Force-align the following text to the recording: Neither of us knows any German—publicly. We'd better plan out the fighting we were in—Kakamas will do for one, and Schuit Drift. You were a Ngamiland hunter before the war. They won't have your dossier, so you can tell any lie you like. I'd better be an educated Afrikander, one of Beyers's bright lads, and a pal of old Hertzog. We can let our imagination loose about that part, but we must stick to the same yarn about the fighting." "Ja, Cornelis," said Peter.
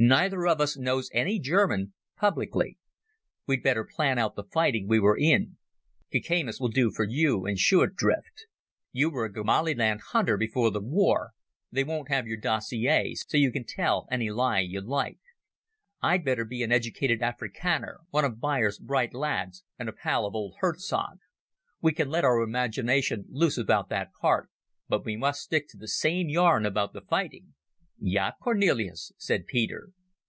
Neither 0.00 0.46
of 0.46 0.60
us 0.60 0.76
knows 0.76 1.10
any 1.12 1.40
German—publicly. 1.40 2.78
We'd 3.48 3.64
better 3.64 3.82
plan 3.82 4.16
out 4.16 4.36
the 4.36 4.44
fighting 4.44 4.86
we 4.86 5.00
were 5.00 5.18
in—Kakamas 5.18 6.60
will 6.60 6.68
do 6.68 6.92
for 6.92 7.04
one, 7.04 7.50
and 7.50 7.58
Schuit 7.58 7.96
Drift. 7.96 8.46
You 8.92 9.10
were 9.10 9.24
a 9.24 9.28
Ngamiland 9.32 10.02
hunter 10.12 10.36
before 10.36 10.70
the 10.70 10.80
war. 10.80 11.32
They 11.72 11.82
won't 11.82 12.10
have 12.10 12.28
your 12.28 12.36
dossier, 12.36 13.16
so 13.16 13.36
you 13.36 13.50
can 13.50 13.64
tell 13.64 14.06
any 14.08 14.30
lie 14.30 14.60
you 14.60 14.80
like. 14.80 15.18
I'd 16.00 16.24
better 16.24 16.44
be 16.44 16.62
an 16.62 16.70
educated 16.70 17.20
Afrikander, 17.20 17.96
one 18.10 18.24
of 18.24 18.38
Beyers's 18.40 18.78
bright 18.78 19.12
lads, 19.12 19.64
and 19.80 19.88
a 19.88 19.92
pal 19.92 20.26
of 20.26 20.34
old 20.36 20.54
Hertzog. 20.60 21.18
We 21.82 21.90
can 21.92 22.08
let 22.08 22.24
our 22.24 22.40
imagination 22.40 23.24
loose 23.30 23.58
about 23.58 23.88
that 23.88 24.12
part, 24.12 24.48
but 24.88 25.04
we 25.04 25.16
must 25.16 25.40
stick 25.42 25.66
to 25.70 25.76
the 25.76 25.88
same 25.88 26.28
yarn 26.28 26.64
about 26.64 26.92
the 26.92 27.00
fighting." 27.00 27.54
"Ja, 28.00 28.30
Cornelis," 28.40 29.10
said 29.16 29.44
Peter. 29.44 29.88